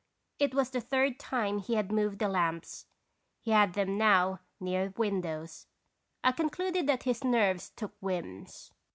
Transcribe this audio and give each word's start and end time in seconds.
It 0.39 0.55
was 0.55 0.71
the 0.71 0.81
third 0.81 1.19
time 1.19 1.59
he 1.59 1.75
had 1.75 1.91
moved 1.91 2.17
the 2.17 2.27
lamps; 2.27 2.87
he 3.39 3.51
had 3.51 3.73
them 3.73 3.99
now 3.99 4.39
near 4.59 4.91
windows. 4.97 5.67
I 6.23 6.31
concluded 6.31 6.87
that 6.87 7.03
his 7.03 7.23
nerves 7.23 7.69
took 7.69 7.93
whims. 7.99 8.71